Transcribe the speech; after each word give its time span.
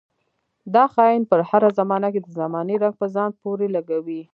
دا 0.75 0.85
خاين 0.93 1.21
پر 1.29 1.39
هره 1.49 1.69
زمانه 1.79 2.07
کې 2.13 2.19
د 2.23 2.27
زمانې 2.39 2.75
رنګ 2.83 2.95
په 3.01 3.07
ځان 3.15 3.29
پورې 3.41 3.67
لګوي. 3.75 4.21